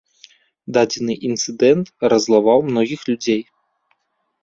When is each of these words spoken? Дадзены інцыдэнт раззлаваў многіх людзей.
Дадзены 0.77 1.13
інцыдэнт 1.29 1.93
раззлаваў 2.11 2.67
многіх 2.73 3.01
людзей. 3.15 3.41